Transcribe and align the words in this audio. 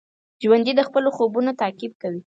ژوندي 0.43 0.73
د 0.75 0.81
خپلو 0.87 1.09
خوبونو 1.15 1.51
تعقیب 1.61 1.91
کوي 2.01 2.19